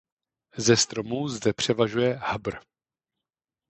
[0.57, 2.55] Ze stromů zde převažuje habr.